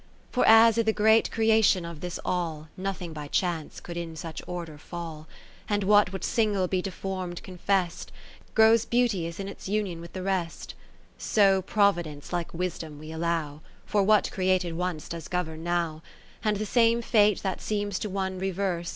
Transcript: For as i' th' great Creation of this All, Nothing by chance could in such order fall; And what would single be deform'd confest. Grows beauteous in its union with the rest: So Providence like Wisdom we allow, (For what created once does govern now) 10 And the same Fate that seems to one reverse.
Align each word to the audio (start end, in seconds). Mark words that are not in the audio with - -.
For 0.31 0.43
as 0.47 0.79
i' 0.79 0.81
th' 0.81 0.95
great 0.95 1.29
Creation 1.29 1.85
of 1.85 1.99
this 2.01 2.19
All, 2.25 2.69
Nothing 2.75 3.13
by 3.13 3.27
chance 3.27 3.79
could 3.79 3.95
in 3.97 4.15
such 4.15 4.41
order 4.47 4.79
fall; 4.79 5.27
And 5.69 5.83
what 5.83 6.11
would 6.11 6.23
single 6.23 6.67
be 6.67 6.81
deform'd 6.81 7.43
confest. 7.43 8.11
Grows 8.55 8.83
beauteous 8.83 9.39
in 9.39 9.47
its 9.47 9.69
union 9.69 10.01
with 10.01 10.13
the 10.13 10.23
rest: 10.23 10.73
So 11.19 11.61
Providence 11.61 12.33
like 12.33 12.51
Wisdom 12.51 12.97
we 12.97 13.11
allow, 13.11 13.61
(For 13.85 14.01
what 14.01 14.31
created 14.31 14.73
once 14.73 15.07
does 15.07 15.27
govern 15.27 15.63
now) 15.63 16.01
10 16.41 16.53
And 16.53 16.57
the 16.57 16.65
same 16.65 17.03
Fate 17.03 17.43
that 17.43 17.61
seems 17.61 17.99
to 17.99 18.09
one 18.09 18.39
reverse. 18.39 18.89